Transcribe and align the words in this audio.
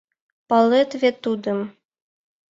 Палет 0.49 0.89
вет 1.01 1.15
тудым? 1.23 1.59